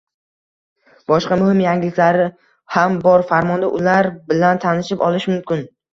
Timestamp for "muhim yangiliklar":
1.41-2.17